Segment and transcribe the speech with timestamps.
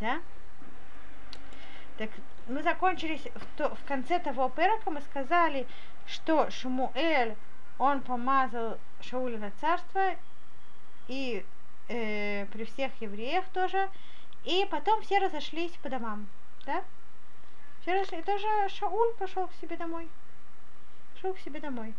[0.00, 0.20] Да?
[1.98, 2.10] Так
[2.46, 5.66] мы закончились в, то, в конце того перока, мы сказали,
[6.06, 7.36] что Шмуэль,
[7.78, 10.14] он помазал Шауля на царство,
[11.08, 11.44] и
[11.88, 13.88] э, при всех евреях тоже,
[14.44, 16.26] и потом все разошлись по домам,
[16.64, 16.84] да?
[17.82, 20.08] Все разошлись, и тоже Шауль пошел к себе домой,
[21.14, 21.94] пошел к себе домой.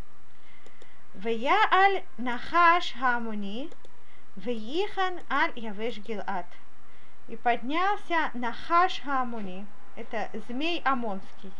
[1.14, 3.70] Вая аль нахаш хамуни,
[4.36, 6.46] веихан аль явеш гилат.
[7.30, 11.52] И поднялся нахаш хамуни, это змей Амонский.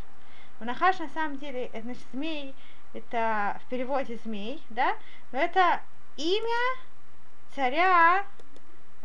[0.59, 2.57] У Нахаш на самом деле, это значит змей,
[2.93, 4.97] это в переводе змей, да,
[5.31, 5.81] но это
[6.17, 6.77] имя
[7.55, 8.27] царя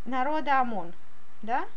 [0.06, 0.94] народа Амон,
[1.44, 1.68] да?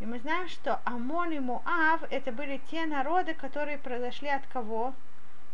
[0.00, 4.94] И мы знаем, что Амон и Муав это были те народы, которые произошли от кого?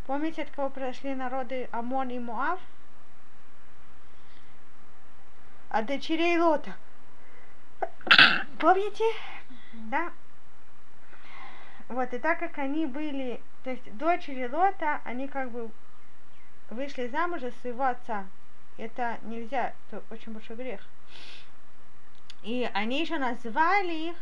[0.07, 2.61] Помните, от кого произошли народы Амон и Муав?
[5.67, 6.75] От дочерей Лота.
[8.59, 9.03] Помните?
[9.73, 10.11] Да?
[11.87, 15.69] Вот, и так как они были, то есть дочери Лота, они как бы
[16.69, 18.25] вышли замуж за своего отца.
[18.77, 20.81] Это нельзя, это очень большой грех.
[22.43, 24.15] И они еще назвали их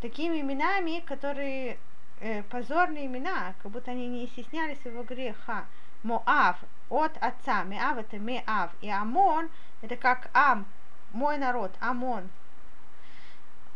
[0.00, 1.78] такими именами, которые
[2.20, 5.66] э, позорные имена, как будто они не стеснялись своего греха.
[6.02, 6.56] Моав
[6.88, 9.50] от отца, Меав это Меав, и Амон
[9.82, 10.66] это как Ам,
[11.12, 12.28] мой народ, Амон.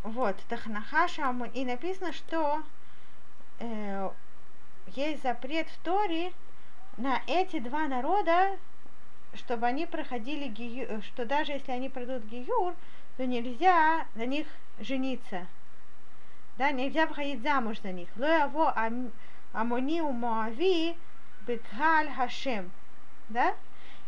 [0.05, 1.49] Вот, Тахнахаша Амон.
[1.55, 2.61] И написано, что
[3.57, 4.11] э,
[4.89, 6.31] есть запрет в Торе
[6.97, 8.55] на эти два народа,
[9.33, 12.75] чтобы они проходили гиюр, что даже если они пройдут гиюр,
[13.17, 14.45] то нельзя на них
[14.79, 15.47] жениться.
[16.59, 18.07] Да, нельзя выходить замуж за них.
[18.15, 18.75] Лояво
[19.53, 20.95] амони у Моави
[21.47, 22.69] бекаль хашем.
[23.29, 23.55] Да?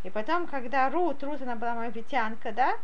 [0.03, 2.77] И потом, когда Рут, Рут она была моавитянка, да,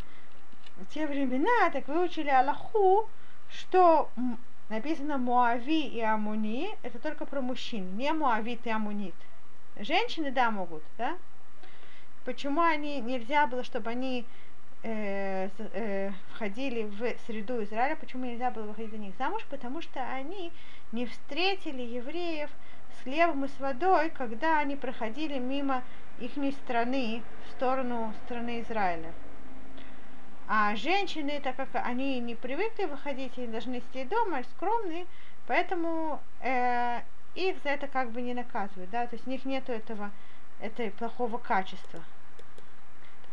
[0.77, 3.07] в те времена так выучили Аллаху,
[3.49, 4.09] что
[4.69, 9.15] написано Муави и Амуни, это только про мужчин, не Муавит и Амунит.
[9.77, 11.17] Женщины, да, могут, да?
[12.25, 14.25] Почему они, нельзя было, чтобы они
[14.83, 19.45] э, э, входили в среду Израиля, почему нельзя было выходить за них замуж?
[19.49, 20.51] Потому что они
[20.91, 22.49] не встретили евреев
[22.97, 25.83] с хлебом и с водой, когда они проходили мимо
[26.19, 29.11] их страны, в сторону страны Израиля.
[30.47, 35.05] А женщины, так как они не привыкли выходить, они должны сидеть дома, скромные,
[35.47, 37.01] поэтому э,
[37.35, 40.11] их за это как бы не наказывают, да, то есть у них нету этого,
[40.59, 42.03] этой плохого качества.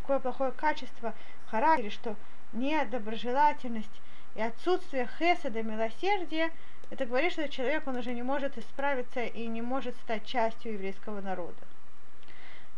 [0.01, 1.15] Такое плохое качество
[1.47, 2.15] в характере, что
[2.53, 4.01] недоброжелательность
[4.37, 6.53] и отсутствие хеседа, милосердия,
[6.91, 11.21] это говорит, что человек, он уже не может исправиться и не может стать частью еврейского
[11.21, 11.63] народа.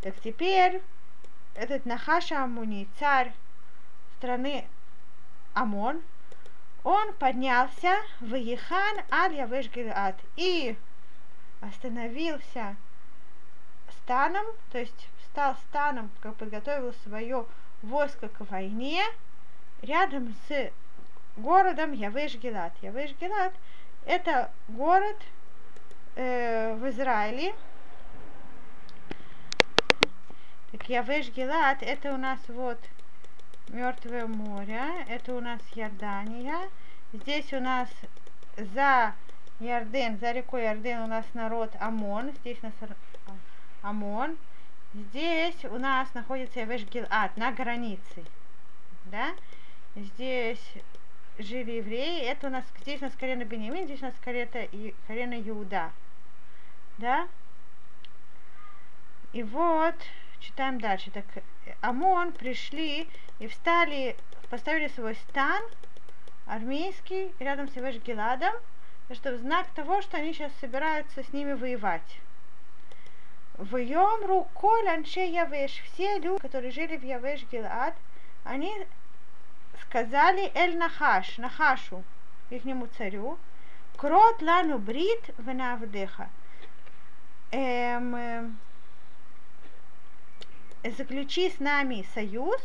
[0.01, 0.83] Так теперь
[1.55, 3.33] этот Нахаша Амуни, царь
[4.23, 4.65] страны
[5.53, 6.01] Амон,
[6.85, 10.77] он поднялся в Ехан аль Явеш Гилад и
[11.61, 12.77] остановился
[13.91, 17.45] станом, то есть стал станом, как подготовил свое
[17.83, 19.03] войско к войне,
[19.83, 20.71] рядом с
[21.37, 22.73] городом Явеш Гилад.
[22.81, 23.53] Явеш Гилад
[24.07, 25.17] это город
[26.15, 27.57] э, в Израиле.
[30.71, 32.79] Так Явеш Гилад это у нас вот
[33.69, 34.83] Мертвое море.
[35.09, 36.69] Это у нас Иордания.
[37.13, 37.89] Здесь у нас
[38.57, 39.15] за
[39.61, 42.33] Ярден, за рекой Ярден у нас народ Амон.
[42.41, 42.75] Здесь у нас
[43.83, 44.37] Амон.
[44.95, 48.25] Здесь у нас находится Явеш Гилад, на границе.
[49.07, 49.31] Да?
[49.97, 50.63] Здесь
[51.39, 52.23] жили евреи.
[52.23, 54.69] Это у нас, здесь у нас колено Бенемин, здесь у нас колено,
[55.07, 55.91] колено Иуда.
[56.99, 57.27] Да?
[59.33, 59.95] И вот,
[60.43, 61.11] читаем дальше.
[61.11, 61.25] Так,
[61.81, 63.09] ОМОН пришли
[63.39, 64.17] и встали,
[64.51, 65.63] поставили свой стан
[66.47, 68.55] армейский рядом с Ивеш Геладом,
[69.13, 72.19] что в знак того, что они сейчас собираются с ними воевать.
[73.59, 77.95] В Йомру Коль Анше Явеш, все люди, которые жили в Явеш Гилад,
[78.45, 78.73] они
[79.83, 82.03] сказали Эль Нахаш, Нахашу,
[82.51, 83.39] ихнему царю,
[83.97, 86.29] Крот лану брит в Навдеха.
[87.53, 88.59] Эм,
[90.91, 92.61] заключи с нами союз,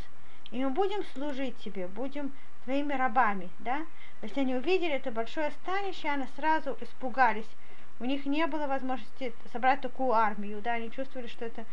[0.51, 2.31] и мы будем служить тебе, будем
[2.63, 3.77] твоими рабами, да?
[4.19, 7.47] То есть они увидели это большое станище, они сразу испугались.
[7.99, 11.65] У них не было возможности собрать такую армию, да, они чувствовали, что это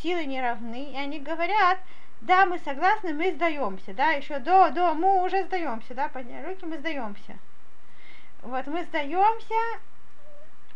[0.00, 1.78] силы не равны, и они говорят,
[2.20, 6.64] да, мы согласны, мы сдаемся, да, еще до, до, мы уже сдаемся, да, подняли руки,
[6.64, 7.38] мы сдаемся.
[8.42, 9.54] Вот, мы сдаемся,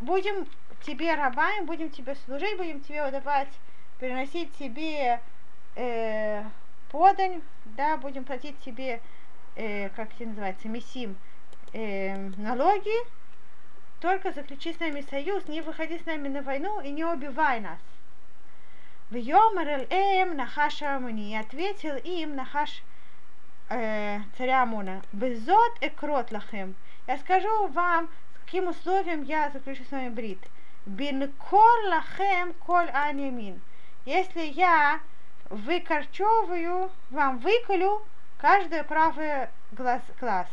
[0.01, 0.47] будем
[0.83, 3.49] тебе рабами, будем тебе служить, будем тебе удавать
[3.99, 5.21] приносить тебе
[5.75, 6.43] э,
[6.91, 9.01] подань, да, будем платить тебе,
[9.55, 11.17] э, как это называется, месим,
[11.73, 12.97] э, налоги,
[14.01, 17.79] только заключи с нами союз, не выходи с нами на войну и не убивай нас.
[19.09, 22.83] В Йомер эм Нахаша Амуни ответил им Нахаш
[23.71, 26.75] э, царя Амуна, Безот экрот лахем.
[27.07, 30.41] Я скажу вам, с каким условием я заключу с вами брит.
[30.87, 33.61] Бин кор лахем коль аньямин.
[34.07, 35.01] Если я
[35.51, 38.07] выкорчевываю, вам выколю
[38.39, 40.47] каждый правый глаз, глаз.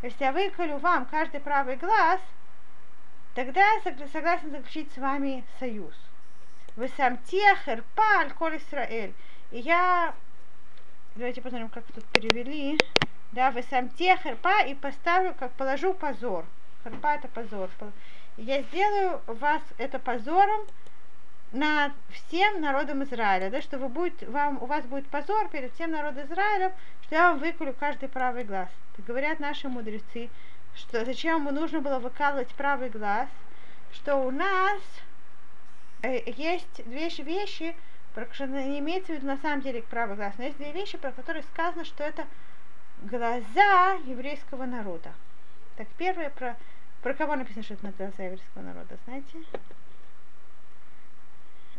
[0.00, 2.20] Если я выколю вам каждый правый глаз,
[3.34, 5.92] тогда я согласен заключить с вами союз.
[6.76, 9.12] Вы сам тех, Ирпа, Коль Исраэль.
[9.50, 10.14] И я,
[11.16, 12.78] давайте посмотрим, как тут перевели.
[13.32, 16.44] Да, вы сам тех, Ирпа, и поставлю, как положу позор.
[16.84, 17.68] Харпа это позор.
[18.36, 20.64] Я сделаю вас это позором
[21.52, 25.92] над всем народом Израиля, да, что вы будет, вам, у вас будет позор перед всем
[25.92, 26.72] народом Израиля,
[27.02, 28.68] что я вам выколю каждый правый глаз.
[28.96, 30.28] Так говорят наши мудрецы,
[30.74, 33.28] что зачем ему нужно было выкалывать правый глаз,
[33.92, 34.80] что у нас
[36.02, 37.74] э, есть две вещи,
[38.14, 40.98] про, что не имеется в виду на самом деле правый глаз, но есть две вещи,
[40.98, 42.26] про которые сказано, что это
[43.02, 45.12] глаза еврейского народа.
[45.76, 46.56] Так первое про,
[47.02, 49.38] про кого написано, что это глаза еврейского народа, знаете?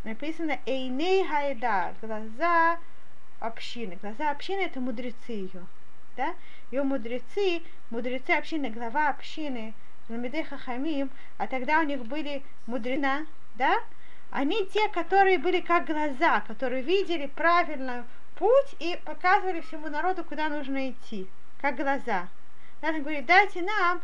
[0.04, 2.78] Написано Эйней Хайда, глаза
[3.40, 3.98] общины.
[4.02, 5.66] Глаза общины это мудрецы ее.
[6.16, 6.34] Да?
[6.72, 9.74] Ее мудрецы, мудрецы общины, глава общины,
[10.10, 13.80] Ламидей Хахамим, а тогда у них были мудрена, да?
[14.32, 18.04] Они те, которые были как глаза, которые видели правильный
[18.36, 21.28] путь и показывали всему народу, куда нужно идти,
[21.62, 22.28] как глаза.
[22.82, 24.02] Да, он говорит, дайте нам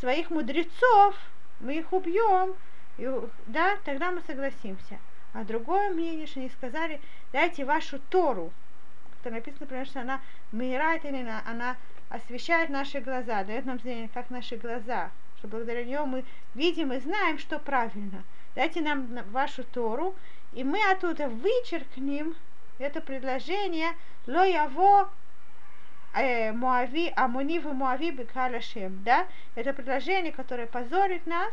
[0.00, 1.16] своих мудрецов,
[1.60, 2.54] мы их убьем,
[2.98, 3.08] и,
[3.46, 4.98] да, тогда мы согласимся.
[5.34, 7.00] А другое мнение, что они сказали,
[7.32, 8.52] дайте вашу Тору,
[9.20, 10.20] что написано, например, что она
[10.52, 11.76] мирает или она
[12.08, 17.00] освещает наши глаза, дает нам зрение, как наши глаза, что благодаря нее мы видим и
[17.00, 18.22] знаем, что правильно.
[18.54, 20.14] Дайте нам вашу Тору,
[20.52, 22.36] и мы оттуда вычеркнем
[22.78, 23.94] это предложение
[24.28, 25.10] «Ло яво
[26.14, 29.26] э, Муави, Амуни в Муави Бекалашем», да?
[29.56, 31.52] Это предложение, которое позорит нас,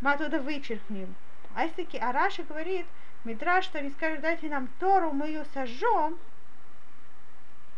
[0.00, 1.14] мы оттуда вычеркнем.
[1.56, 2.84] А если таки Араша говорит,
[3.24, 6.18] Мидраш, что они скажут, дайте нам Тору, мы ее сожжем,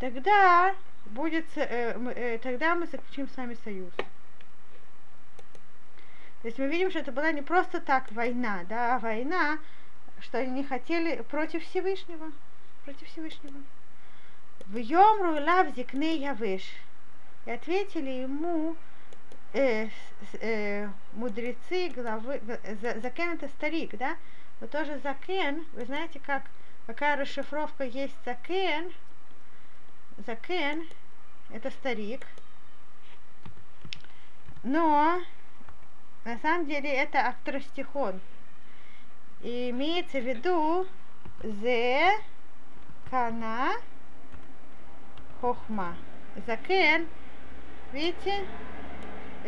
[0.01, 0.75] тогда
[1.07, 3.93] будет, э, э, тогда мы заключим с вами союз.
[6.43, 9.59] То есть мы видим, что это была не просто так война, да, а война,
[10.19, 12.33] что они не хотели против Всевышнего,
[12.85, 13.61] против Всевышнего.
[14.67, 16.65] В Йомру лав зикне явыш.
[17.47, 18.75] И ответили ему
[19.53, 19.89] э,
[20.41, 22.41] э, мудрецы, главы,
[22.83, 24.17] за, закен это старик, да?
[24.61, 26.43] Но тоже закен, вы знаете, как,
[26.87, 28.93] какая расшифровка есть закен,
[30.27, 30.87] закен,
[31.51, 32.27] это старик,
[34.63, 35.21] но
[36.25, 38.21] на самом деле это актростихон.
[39.43, 40.87] И имеется в виду
[41.43, 42.19] зе
[43.09, 43.75] кана
[45.41, 45.97] хохма.
[46.47, 47.07] Закен,
[47.93, 48.45] видите,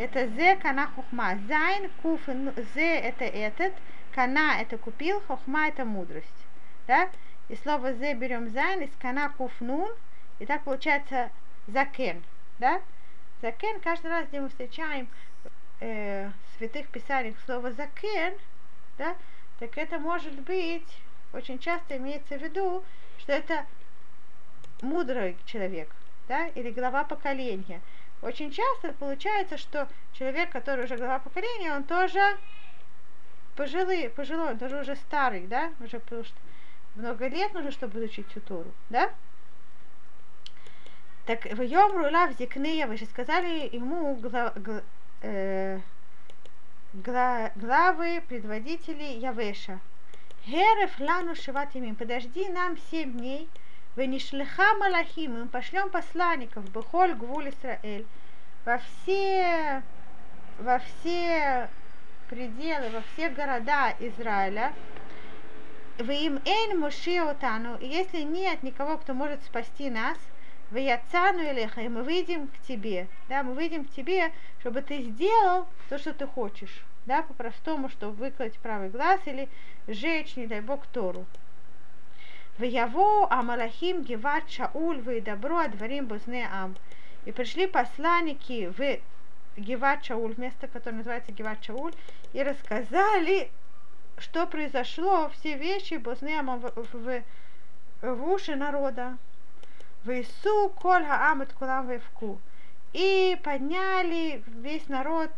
[0.01, 1.37] это зе кана хохма.
[1.47, 2.21] Зайн куф
[2.73, 3.73] зе это этот,
[4.15, 6.41] кана это купил, хохма это мудрость.
[6.87, 7.09] Да?
[7.49, 9.91] И слово זה берем זין из קנה קוף נון,
[10.39, 11.29] и так получается
[11.67, 12.23] זקן.
[12.59, 12.81] Да?
[13.41, 15.07] זקן каждый раз, где мы встречаем
[15.79, 18.33] э, святых писаниях слово זקן,
[18.97, 19.15] да,
[19.59, 20.97] так это может быть,
[21.33, 22.83] очень часто имеется в виду,
[23.19, 23.65] что это
[24.81, 25.89] мудрый человек,
[26.27, 27.81] да, или глава поколения.
[28.21, 32.37] Очень часто получается, что человек, который уже глава поколения, он тоже
[33.55, 36.35] пожилый, пожилой, он тоже уже старый, да, уже потому что
[36.95, 39.11] много лет нужно, чтобы изучить всю Тору, да?
[41.25, 44.81] Так в Йомру Лав Зикния, вы же сказали ему гла, гла,
[45.21, 45.79] э,
[46.93, 49.79] гла, главы, предводители Явеша.
[50.45, 53.47] Гереф лану шиватимим, подожди нам семь дней,
[53.97, 58.05] Венишлиха Малахим, мы пошлем посланников, Бехоль Гвуль Исраэль,
[58.63, 59.83] во все,
[60.59, 61.69] во все
[62.29, 64.71] пределы, во все города Израиля,
[65.99, 70.17] вы им эйн мушиотану, и если нет никого, кто может спасти нас,
[70.69, 74.31] вы яцану илеха, и мы выйдем к тебе, да, мы выйдем к тебе,
[74.61, 79.49] чтобы ты сделал то, что ты хочешь, да, по-простому, чтобы выколоть правый глаз или
[79.89, 81.25] сжечь, не дай бог, Тору.
[82.57, 86.75] Вяво Амалахим Геват Шауль Добро Адварим Бузне Ам.
[87.25, 88.99] И пришли посланники в
[89.59, 91.93] Геват Шауль, место, которое называется Геват Шауль,
[92.33, 93.49] и рассказали,
[94.17, 97.23] что произошло, все вещи Бузне Ам в, в,
[98.01, 99.17] в уши народа.
[100.03, 102.39] В Ису Коль Хаамет Кулам Вевку.
[102.93, 105.31] и подняли весь народ,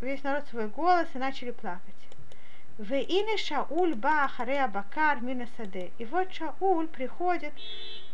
[0.00, 1.99] весь народ свой голос и начали плакать.
[2.80, 5.90] В ине Шауль ба харея Бакар минасаде.
[5.98, 7.52] И вот Шауль приходит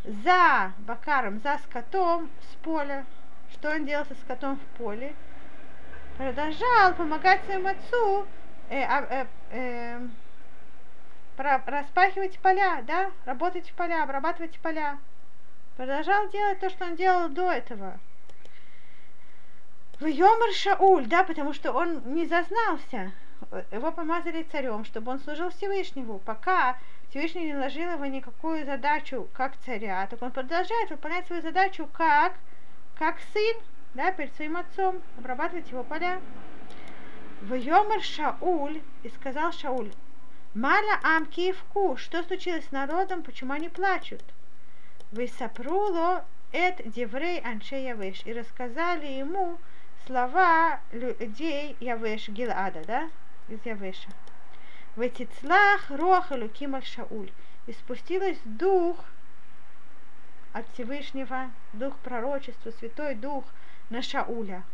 [0.05, 3.07] за Бакаром, за скотом с поля.
[3.53, 5.15] Что он делал со скотом в поле?
[6.17, 8.27] Продолжал помогать своему отцу
[8.69, 10.01] э, э, э,
[11.37, 14.99] распахивать поля, да, работать в поля, обрабатывать поля.
[15.77, 18.01] Продолжал делать то, что он делал до этого.
[20.01, 23.13] В Йомар Шауль, да, потому что он не зазнался.
[23.71, 26.79] Его помазали царем, чтобы он служил Всевышнему, пока
[27.09, 32.35] Всевышний не наложил его никакую задачу как царя, так он продолжает выполнять свою задачу как,
[32.99, 33.57] как сын,
[33.95, 36.21] да, перед своим отцом, обрабатывать его поля.
[37.43, 39.93] В Йомар Шауль, и сказал Шауль,
[40.55, 44.25] Маля Ам Киевку, что случилось с народом, почему они плачут?
[45.13, 49.59] Вы сапруло эт деврей анше Явеш, и рассказали ему
[50.07, 53.11] слова людей Явеш Гилада, да,
[53.49, 54.09] из Явеша.
[54.97, 57.31] В эти цлах рох Элуким Шауль,
[57.67, 59.05] и спустилась дух
[60.53, 63.45] от Всевышнего, дух пророчества, Святой Дух
[63.91, 64.65] на Шауля.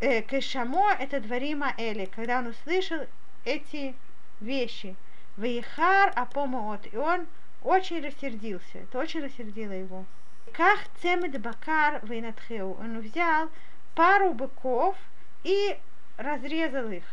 [0.00, 3.06] Э, Кешамо это дворима Эли, когда он услышал
[3.44, 3.94] эти
[4.40, 4.96] вещи.
[5.36, 6.92] Вейхар апомоот.
[6.92, 7.26] И он
[7.62, 8.78] очень рассердился.
[8.78, 10.04] Это очень рассердило его.
[10.52, 12.76] Как цемед бакар вейнатхеу.
[12.80, 13.48] Он взял
[13.94, 14.96] пару быков
[15.44, 15.78] и
[16.16, 17.04] разрезал их.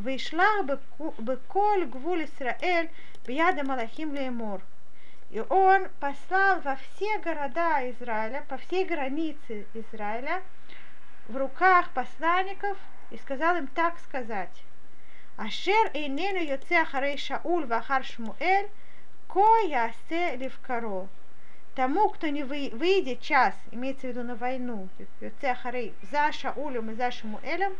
[0.00, 0.78] Вейшлах
[1.18, 2.90] беколь гвуль Исраэль
[3.26, 4.62] бияда малахим леймор.
[5.30, 10.42] И он послал во все города Израиля, по всей границе Израиля,
[11.28, 12.78] в руках посланников
[13.10, 14.64] и сказал им так сказать.
[15.36, 18.70] Ашер эйнену йоце ахарей Шауль вахар Шмуэль,
[19.28, 21.08] ко ясе ливкаро.
[21.74, 24.88] Тому, кто не вы, выйдет час, имеется в виду на войну,
[25.20, 27.74] йоце за Шаулем и за Шмуэлем,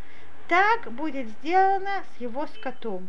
[0.50, 3.08] так будет сделано с его скотом.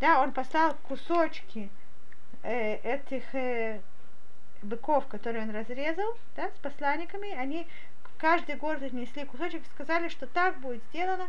[0.00, 1.68] Да, он послал кусочки
[2.42, 3.82] э, этих э,
[4.62, 7.66] быков, которые он разрезал, да, с посланниками, они
[8.16, 11.28] каждый город отнесли кусочек и сказали, что так будет сделано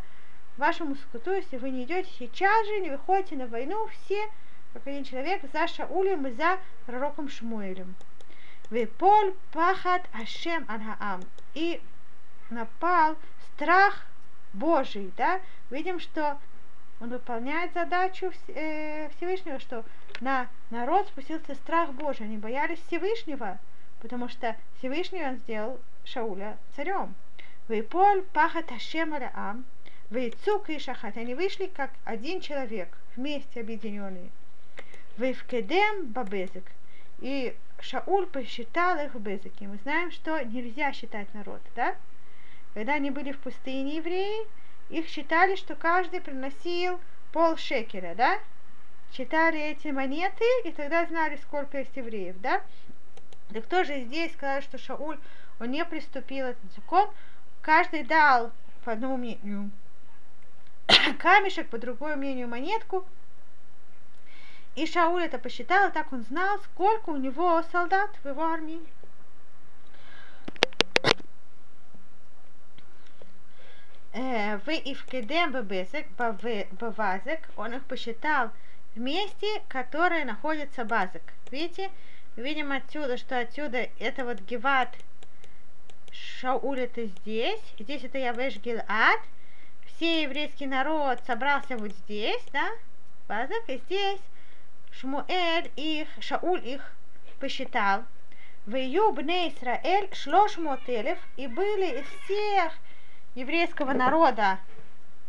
[0.56, 4.30] вашему скоту, если вы не идете сейчас же, не выходите на войну, все,
[4.72, 7.96] как один человек, за Шаулем и за пророком Шмуэлем.
[8.70, 11.22] Вы пол пахат Ашем Ангаам.
[11.54, 11.82] И
[12.50, 13.18] напал
[13.56, 14.06] страх
[14.54, 15.40] Божий, да,
[15.70, 16.38] видим, что
[17.00, 19.86] он выполняет задачу э, Всевышнего, что
[20.20, 23.58] на народ спустился страх Божий, они боялись Всевышнего,
[24.02, 27.16] потому что Всевышний он сделал Шауля царем.
[27.68, 29.64] Вейполь пахат Ашем Ам,
[30.10, 31.18] Вейцук и Шахат.
[31.18, 34.30] Они вышли как один человек, вместе объединенные.
[35.18, 36.64] Вейвкедем Бабезек.
[37.20, 39.68] И Шауль посчитал их в Безеке.
[39.68, 41.96] Мы знаем, что нельзя считать народ, да?
[42.74, 44.48] Когда они были в пустыне евреи,
[44.90, 47.00] их считали, что каждый приносил
[47.32, 48.40] пол шекеля, да?
[49.12, 52.62] Читали эти монеты, и тогда знали, сколько есть евреев, да?
[53.50, 55.20] Да кто же здесь сказал, что Шауль,
[55.60, 57.10] он не приступил этот закон?
[57.62, 58.52] Каждый дал
[58.86, 59.72] по одному мнению
[61.20, 63.06] камешек, по другому мнению монетку.
[64.76, 68.80] И Шауль это посчитал, и так он знал, сколько у него солдат в его армии.
[74.14, 78.52] Э, в Ивкедем Бабезек, Бавазек, он их посчитал
[78.96, 81.22] вместе, которые находятся базок.
[81.52, 81.90] Видите,
[82.36, 84.96] видим отсюда, что отсюда это вот Геват
[86.12, 89.20] Шауль это здесь, здесь это Явеш Гилад,
[89.86, 92.70] все еврейский народ собрался вот здесь, да,
[93.28, 94.22] Базак, и здесь.
[94.92, 96.92] Шмуэль их, Шауль их
[97.40, 98.04] посчитал.
[98.66, 102.74] В Юбне Исраэль шлош мотелев, и были из всех
[103.36, 104.60] еврейского народа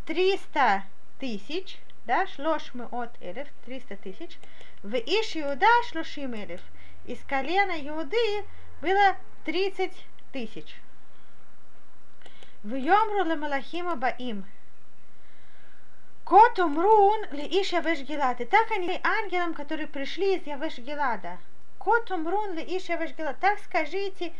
[0.06, 0.84] 300
[1.18, 4.38] тысяч, да, шлош от элев, 300 тысяч,
[4.82, 6.60] в Иш Иуда шлошим элев,
[7.06, 8.44] из колена Иуды
[8.80, 9.92] было 30
[10.32, 10.76] тысяч.
[12.62, 14.44] В Йомру Малахима Баим,
[16.30, 18.40] Кот умрун ли иш Явеш Гилад.
[18.40, 21.38] И так они ангелам, которые пришли из Явеш Гилада.
[21.78, 23.40] Кот умрун ли иш Явеш Гилад.
[23.40, 24.32] Так скажите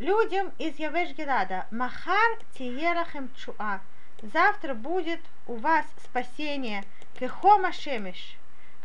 [0.00, 1.66] людям из Явеш Гилада.
[1.70, 3.80] Махар тиерахем чуа.
[4.22, 6.84] Завтра будет у вас спасение.
[7.18, 8.36] Кехома шемеш.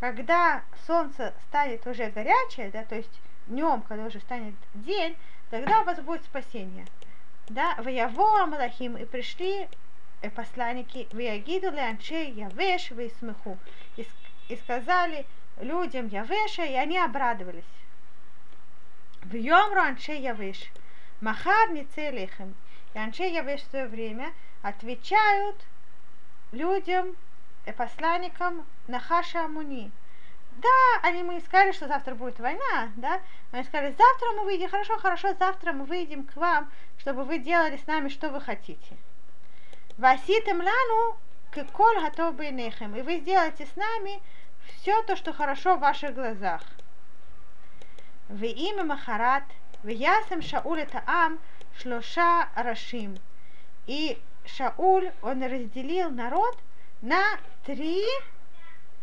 [0.01, 5.15] Когда солнце станет уже горячее, да, то есть днем, когда уже станет день,
[5.49, 6.85] тогда у вас будет спасение.
[7.47, 9.69] Да, в Яво Амалахим и пришли
[10.35, 13.57] посланники Виагиду Леанче Явеш Висмеху.
[14.49, 15.25] И сказали
[15.61, 17.63] людям Явеша, и они обрадовались.
[19.23, 20.69] В Йомру Анче Явеш.
[21.21, 22.55] Махар не целихем.
[22.93, 25.55] и Аншей Явеш в свое время отвечают
[26.51, 27.15] людям,
[27.65, 29.91] э, посланникам Нахаша Амуни.
[30.57, 33.19] Да, они мы сказали, что завтра будет война, да,
[33.51, 37.75] они сказали, завтра мы выйдем, хорошо, хорошо, завтра мы выйдем к вам, чтобы вы делали
[37.75, 38.95] с нами, что вы хотите.
[39.97, 41.17] Васитым лану
[41.73, 44.21] коль готов нехем, и вы сделаете с нами
[44.77, 46.61] все то, что хорошо в ваших глазах.
[48.27, 49.43] Вы имя Махарат,
[49.85, 51.37] вы ясем Шауль это Ам,
[51.77, 53.17] шлоша рашим.
[53.85, 56.57] И Шауль, он разделил народ
[57.03, 57.21] на
[57.65, 58.03] три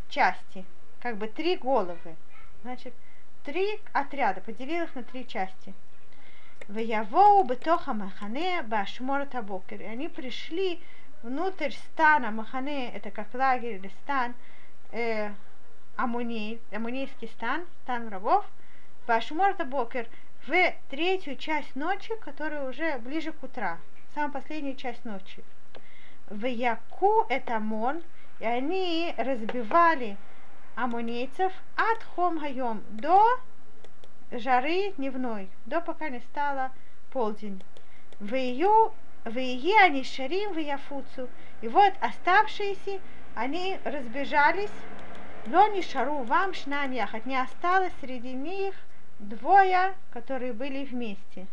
[0.09, 0.65] части,
[1.01, 2.17] как бы три головы.
[2.63, 2.95] Значит,
[3.45, 5.73] три отряда, поделил их на три части.
[6.67, 9.81] Ваявоу бетоха махане башмор табокер.
[9.81, 10.81] И они пришли
[11.23, 14.35] внутрь стана Махане, это как лагерь или стан,
[14.91, 15.31] э,
[15.95, 18.45] Амуни, амунийский стан, стан рабов,
[19.07, 20.09] Башмор Табокер,
[20.47, 23.79] в третью часть ночи, которая уже ближе к утра,
[24.15, 25.45] самая последняя часть ночи.
[26.29, 28.03] В Яку это Мон,
[28.41, 30.17] и они разбивали
[30.75, 33.23] амунейцев от Хом Хайом до
[34.31, 36.73] жары дневной, до пока не стало
[37.13, 37.63] полдень.
[38.19, 38.93] В ее
[39.25, 41.29] в они шарим в Яфуцу.
[41.61, 43.01] И вот оставшиеся,
[43.35, 44.73] они разбежались.
[45.47, 46.91] Но не шару вам шнам.
[46.91, 48.75] Не осталось среди них
[49.29, 51.47] двое, которые были вместе.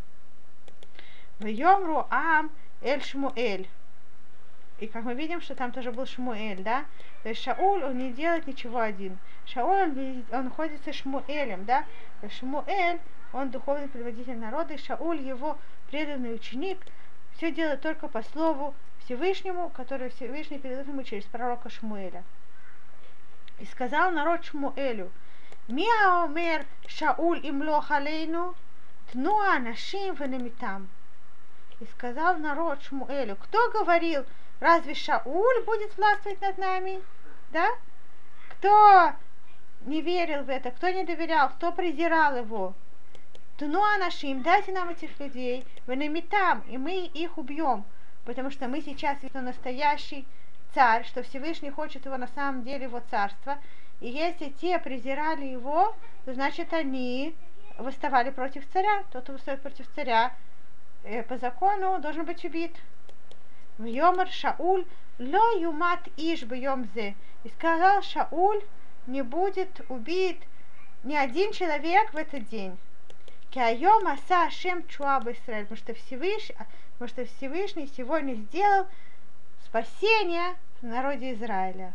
[1.40, 3.68] В Йомру Ам Эль Шмуэль.
[4.80, 6.86] И как мы видим, что там тоже был Шмуэль, да?
[7.24, 9.18] То есть Шауль, он не делает ничего один.
[9.46, 11.86] Шауль, он, он ходит со Шмуэлем, да?
[12.40, 13.00] Шмуэль,
[13.34, 15.58] он духовный предводитель народа, и Шауль его
[15.90, 16.80] преданный ученик–
[17.40, 22.26] все делает только по слову Всевышнему, который Всевышний передает ему через пророка Шмуэля.
[23.60, 25.10] И сказал народ Шмуэлю,
[25.70, 28.56] Миаомер Шауль им лохалейну,
[29.12, 30.90] тнуа нашим венемитам.
[31.80, 34.26] И сказал народ Шмуэлю, кто говорил,
[34.60, 37.04] разве Шауль будет властвовать над нами?
[37.52, 37.68] Да?
[38.50, 39.14] Кто
[39.82, 42.74] не верил в это, кто не доверял, кто презирал его?
[43.60, 47.86] Туну анашим, дайте нам этих людей, вы там, и мы их убьем,
[48.26, 50.26] потому что мы сейчас настоящий
[50.74, 53.58] царь, что Всевышний хочет его на самом деле его царство,
[54.00, 57.36] и если те презирали его, то значит они
[57.78, 59.04] выставали против царя.
[59.12, 60.34] Тот, кто выставит против царя,
[61.04, 62.76] э, по закону должен быть убит.
[63.78, 64.86] В Йомар Шауль
[65.20, 66.46] ло юмат иш
[66.94, 67.16] зе.
[67.44, 68.62] И сказал Шауль,
[69.08, 70.38] не будет убит
[71.04, 72.78] ни один человек в этот день.
[73.54, 76.56] Кайом аса Ашем Чуаб Исраэль, потому что Всевышний,
[76.94, 78.88] потому что Всевышний сегодня сделал
[79.70, 81.94] спасение в народе Израиля.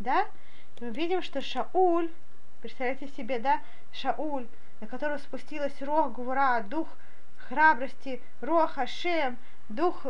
[0.00, 0.26] Да?
[0.80, 2.10] Мы видим, что Шауль,
[2.60, 3.60] представляете себе, да,
[3.92, 4.46] Шауль,
[4.80, 6.88] на которого спустилась Рох Гура, дух
[7.48, 10.04] храбрости, Рох Ашем, дух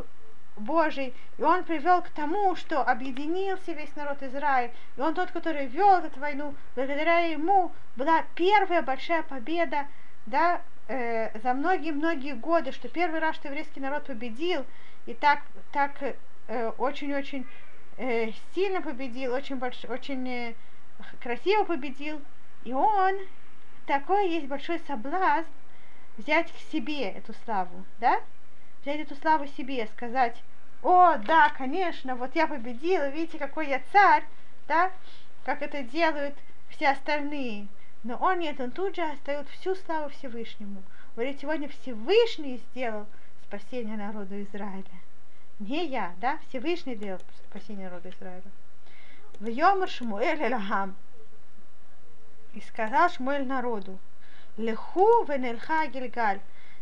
[0.57, 5.67] Божий, и он привел к тому, что объединился весь народ Израиль, и он тот, который
[5.67, 9.89] вел эту войну, благодаря ему была первая большая победа,
[10.25, 14.65] да, э, за многие-многие годы, что первый раз, что еврейский народ победил,
[15.07, 15.93] и так, так
[16.79, 17.47] очень-очень
[17.97, 20.55] э, сильно победил, очень, больш, очень э,
[21.21, 22.21] красиво победил,
[22.65, 23.15] и он,
[23.87, 25.49] такой есть большой соблазн
[26.17, 28.21] взять к себе эту славу, да?
[28.83, 30.43] Взять эту славу себе, сказать,
[30.83, 34.25] о, да, конечно, вот я победила, видите, какой я царь,
[34.69, 34.91] да,
[35.45, 36.35] как это делают
[36.69, 37.69] все остальные.
[38.03, 40.83] Но он нет, он тут же остает всю славу Всевышнему.
[41.15, 43.07] Говорит, сегодня Всевышний сделал
[43.47, 44.85] спасение народу Израиля.
[45.61, 46.39] Не я, да?
[46.49, 48.43] Всевышний сделал спасение народу Израиля.
[49.39, 50.97] В Йомар Шмуэль Элахам.
[52.55, 53.99] И сказал Шмуэль народу,
[54.57, 56.41] Леху венельха Гильгаль.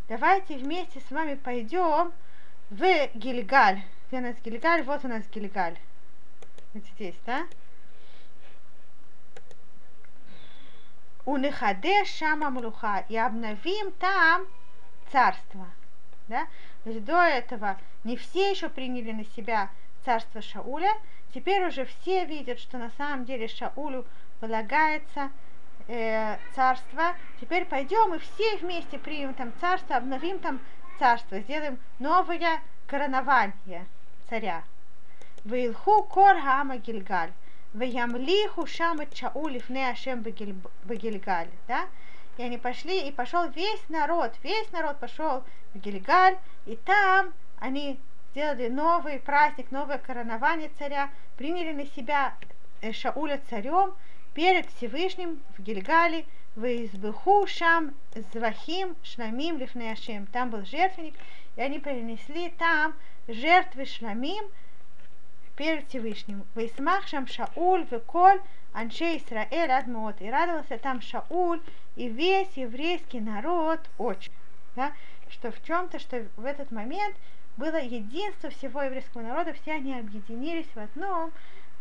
[0.09, 2.13] Давайте вместе с вами пойдем
[2.71, 3.83] в Гильгаль.
[4.09, 4.83] Где у нас Гильгаль?
[4.83, 5.79] Вот у нас Гильгаль.
[6.75, 7.47] Вот здесь, да?
[11.25, 14.47] Унехаде шама млуха и обновим там
[15.11, 15.67] царство.
[16.29, 16.47] Да?
[16.85, 19.71] Есть до этого не все еще приняли на себя
[20.05, 20.93] царство Шауля,
[21.33, 24.05] теперь уже все видят, что на самом деле Шаулю
[24.41, 25.31] полагается
[25.87, 27.15] э, царство.
[27.41, 30.61] Теперь пойдем и все вместе примем там царство, обновим там
[30.99, 33.87] царство, сделаем новое коронование
[34.29, 34.65] царя.
[35.45, 37.33] Вилху кор хама Гильгаль.
[37.75, 40.23] Ваямлиху шамат Шауль лифне Ашем
[40.85, 41.87] Багильгаль, да?
[42.39, 48.01] И они пошли, и пошел весь народ, весь народ пошел в Гильгаль, и там они
[48.31, 52.35] сделали новый праздник, новое коронование царя, приняли на себя
[52.93, 53.95] Шауля царем
[54.35, 56.25] перед Всевышним в Гильгале,
[56.57, 57.95] Вейзбеху шам
[58.33, 60.27] звахим шламим лифнеяшем.
[60.27, 61.15] Там был жертвенник,
[61.57, 62.95] и они принесли там
[63.27, 64.45] жертвы шламим
[65.57, 66.45] перед Всевышним.
[66.55, 68.41] Вейсмах шам Шауль веколь
[68.73, 70.21] анше Исраэль адмот.
[70.21, 71.61] И радовался там Шауль
[71.97, 74.33] и весь еврейский народ очень.
[74.77, 74.93] Да?
[75.29, 77.17] Что в чем-то, что в этот момент
[77.57, 81.33] было единство всего еврейского народа, все они объединились в одном,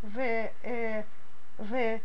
[0.01, 1.03] в, э,
[1.57, 1.99] в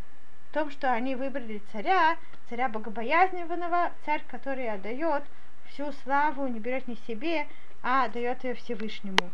[0.53, 2.16] том, что они выбрали царя,
[2.49, 5.25] царя богобоязненного, царь, который отдает
[5.68, 7.46] всю славу, не берет не себе,
[7.83, 9.31] а дает ее Всевышнему.